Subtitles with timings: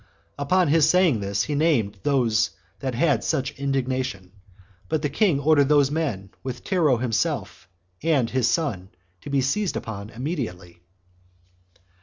[0.39, 4.31] Upon his saying this, he named those that had such indignation;
[4.89, 7.69] but the king ordered those men, with Tero himself
[8.01, 8.89] and his son,
[9.21, 10.81] to be seized upon immediately.